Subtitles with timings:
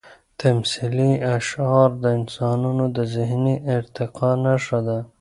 [0.41, 4.99] تمثیلي اشعار د انسانانو د ذهني ارتقا نښه ده.